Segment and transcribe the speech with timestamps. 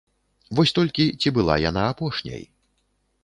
[0.59, 2.43] Вось толькі ці была яна апошняй.